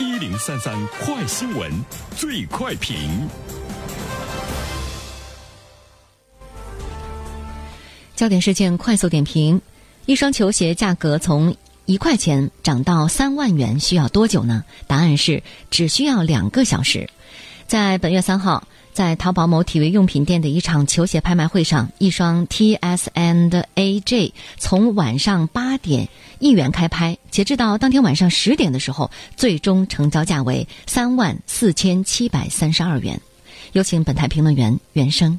[0.00, 0.74] 一零三三
[1.04, 1.70] 快新闻，
[2.16, 3.28] 最快评。
[8.16, 9.60] 焦点事件快速点评：
[10.06, 14.64] 一双球鞋价格从一块钱涨到三万元，需要多久呢？
[14.86, 17.06] 答案是只需要两个小时。
[17.66, 18.66] 在本月三号。
[18.92, 33.20] 在淘宝某体育用品店的一场球鞋拍卖会上，一双 T S and A J 从晚上八点一元开拍，截至到当天晚上十点的时候，最终成交价为三万四千七百三十二元。
[33.72, 35.38] 有请本台评论员袁生。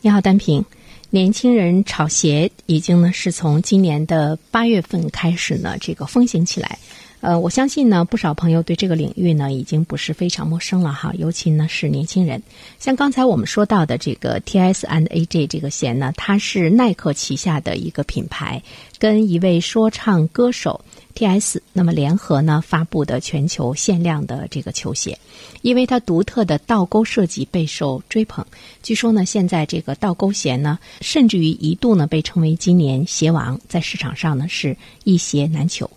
[0.00, 0.64] 你好，单平。
[1.10, 6.78] 年轻人炒鞋已经呢是从今年的八月份开始呢这个风行起来。
[7.22, 12.42] 呃，我相信呢，不少朋友对这个领域呢已经不是非常陌生了哈，尤其呢是年轻人。
[12.80, 18.60] 像刚才我们说到的这个 T S and A J 这个鞋呢，它是耐克旗下的一个品牌，
[18.98, 25.16] 跟一位说唱歌手 T S 那么联合呢发布的全球限量的这个球鞋，
[25.62, 28.44] 因为它独特的倒钩设计备受追捧。
[28.82, 35.88] 据说呢，现在这个倒钩鞋呢，甚至于一度呢被称为今年鞋王，在市场上呢是一鞋难求。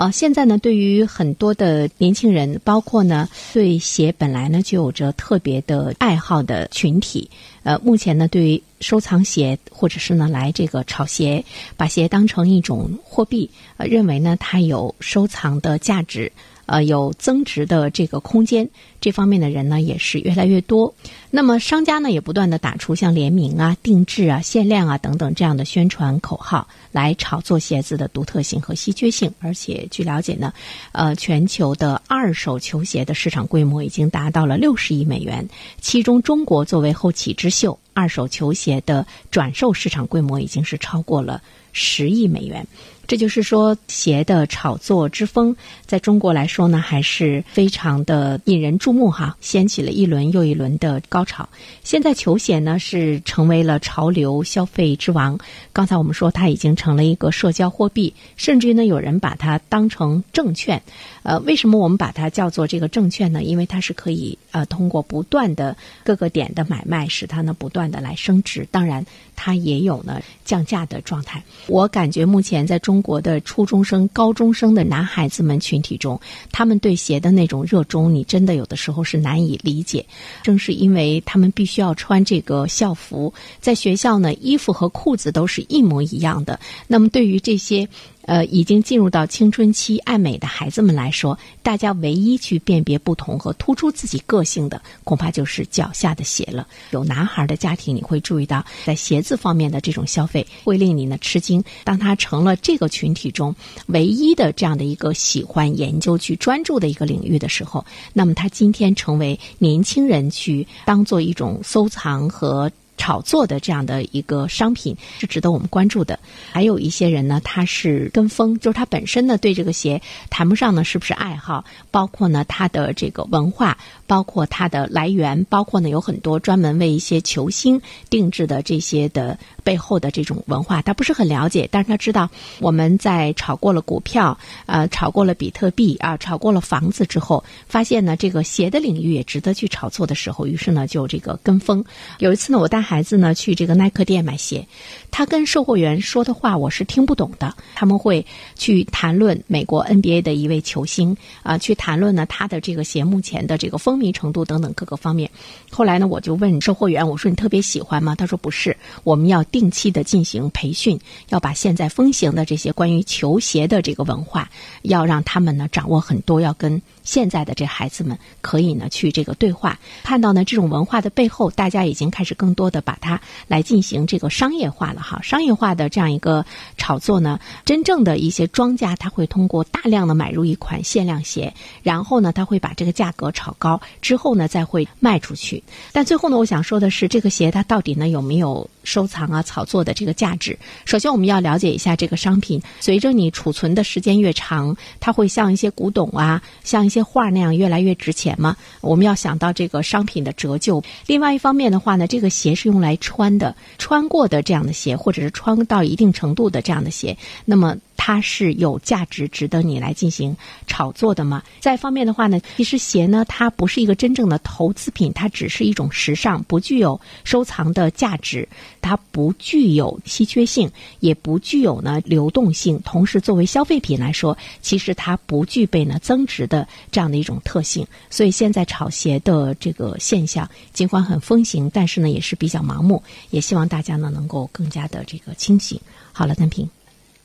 [0.00, 7.28] 呃，现在呢，对于很多的年轻人，包括呢，对鞋本来呢就有着特别的爱好的群体，
[7.64, 11.44] 呃，目前呢，对于收藏鞋或者是呢来这个炒鞋，
[11.76, 16.32] 把鞋当成一种货币，呃，认为呢它有收藏的价值。
[16.64, 20.94] 呃，有增值的这个空间，这方面的人呢也是越来越多。
[21.30, 29.32] 那么商家呢也不断的打出像联名啊、定制啊、限量啊等等这样的宣传口号，来炒作鞋子的独特性和稀缺性。
[29.40, 30.52] 而且据了解呢，
[30.92, 35.48] 呃，全球的二手球鞋的市场规模已经达到了六十亿美元，
[35.80, 41.40] 其中中国作为后起之秀，二手球鞋的转售市场规模已经是超过了
[41.72, 42.66] 十亿美元。
[43.06, 51.48] 这就是说，鞋的炒作之风，在中国来说呢，还是非常的引人注目哈，掀起了一轮又一轮的高潮。
[51.82, 55.38] 现在球鞋呢，是成为了潮流消费之王。
[55.72, 60.80] 刚才我们说，它已经成了一个社交货币，甚至于呢，有人把它当成证券。
[61.22, 63.42] 呃，为什么我们把它叫做这个证券呢？
[63.42, 68.66] 因为它是可以呃通过不断的各个点的买卖，使它呢不断的来升值。
[68.70, 69.04] 当然，
[69.36, 71.42] 它也有呢降价的状态。
[71.66, 76.18] 我感觉目前在中国的初中生、高中生的男孩子们群体中，
[76.50, 80.04] 他们对鞋的那种热衷，你真的有的时候是难以理解。
[80.42, 86.58] 正是因为他们必须要穿这个校服，在学校呢，衣服和裤子都是一模一样的。
[86.88, 87.86] 那么对于这些。
[88.22, 96.66] 呃，已经进入到青春期爱美的孩子们来说，大家唯一去辨别不同和突出自己个性的，恐怕就是脚下的鞋了。
[96.90, 101.62] 有男孩的家庭，你会注意到，在鞋子方面的这种消费会令你呢吃惊。
[101.82, 103.54] 当他成了这个群体中
[103.86, 112.70] 唯一的这样的一个喜欢研究、去专注的一个领域的时候，那么他今天成为年轻人去当做一种收藏和。
[113.00, 116.18] 炒作的这样的一个商品是值得我们关注的。
[116.52, 132.28] 还有一些人呢，他是跟风，就是他本身呢对这个鞋谈不上呢是不是爱好，包括呢他的这个文化，包括它的来源，包括呢有很多专门为一些球星定制的这些的背后的这种文化，他不是很了解，但是他知道
[132.58, 141.82] 我们在炒过了股票，呃，炒过了比特币啊，炒过了房子之后，发现呢这个鞋的领域也值得去炒作的时候，于是呢就这个跟风。
[142.18, 142.89] 有一次呢，我带。
[142.90, 144.66] 孩子呢去这个耐克店买鞋，
[145.12, 147.54] 他跟售货员说的话我是听不懂的。
[147.72, 148.26] 他们会
[148.56, 155.30] 去谈论美国 NBA 的一位球星啊，去谈论呢他的这个鞋目前的这个风靡程度等等各个方面。
[155.70, 158.16] 后来呢，我就问售货员，我说你特别喜欢吗？
[158.16, 164.50] 他说不是，我们要定期的进行培训，要把现在风行的这些关于球鞋的这个文化，
[164.82, 166.82] 要让他们呢掌握很多，要跟。
[167.02, 175.20] 现在的这孩子们可以呢去这个对话，看到呢这种文化的背后，大家已经开始更多的把它来进行这个商业化了哈。
[175.22, 176.44] 商业化的这样一个
[176.76, 181.52] 炒作呢，真正的一些庄家他会通过大量的买入一款限量鞋，
[181.82, 185.62] 然后呢他会把这个价格炒高，之后呢再会卖出去。
[185.92, 190.58] 但最后呢，我想说的是，这个鞋它到底呢有没有收藏啊炒作的这个价值？
[190.84, 196.90] 首先我们要了解一下这个商品，随着你储存的时间越长，它会像一些古董啊，像。
[196.90, 198.56] 一些画那样越来越值钱吗？
[198.80, 200.82] 我们要想到这个商品的折旧。
[201.06, 207.76] 另外一方面的话呢，这个鞋是用来穿的，穿过的这样的鞋，或者是穿到一定程度的这样的鞋，那么。
[208.02, 210.34] 它是有价值、值得你来进行
[210.66, 211.42] 炒作的吗？
[211.60, 218.48] 再一方面的话呢，其实鞋呢，它不是一个真正的投资品，它只是一种时尚，不具有收藏的价值，
[218.80, 220.70] 它不具有稀缺性，
[221.00, 222.80] 也不具有呢流动性。
[222.86, 227.86] 同时，作为消费品来说，其实它不具备呢增值的这样的一种特性。
[228.08, 233.02] 所以，现在炒鞋的这个现象，尽管很风行，但是呢，也是比较盲目。
[233.28, 235.78] 也希望大家呢能够更加的这个清醒。
[236.12, 236.66] 好了，单平。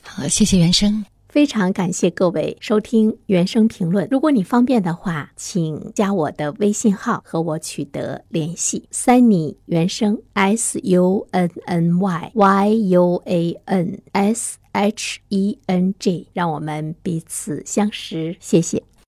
[0.06, 1.04] 好，谢谢原生。
[1.28, 4.08] 非常感谢各位收听原声评论。
[4.10, 8.88] 如果你方便的话，请加我的微信号和我取得联系。
[8.90, 18.34] Sunny 原声 S U N N Y Y U A N S H E N G，让我们彼此相识。
[18.40, 18.82] 谢谢。